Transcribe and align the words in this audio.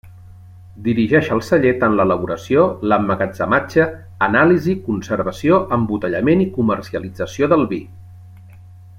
Dirigeix 0.85 1.27
al 1.33 1.41
celler 1.47 1.73
tant 1.83 1.97
l'elaboració, 1.99 2.63
l'emmagatzematge, 2.91 3.85
anàlisi, 4.29 4.73
conservació, 4.87 5.59
embotellament 5.77 6.41
i 6.47 6.51
comercialització 6.59 7.51
del 7.53 7.67
vi. 7.75 7.81